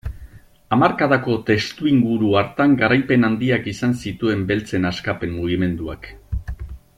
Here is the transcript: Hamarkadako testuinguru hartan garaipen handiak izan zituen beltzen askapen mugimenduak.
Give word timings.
Hamarkadako 0.75 1.35
testuinguru 1.49 2.31
hartan 2.41 2.73
garaipen 2.79 3.29
handiak 3.29 3.69
izan 3.75 3.95
zituen 4.07 4.43
beltzen 4.53 4.91
askapen 4.93 5.37
mugimenduak. 5.39 6.11